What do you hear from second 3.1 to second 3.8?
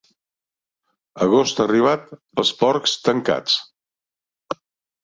tancats.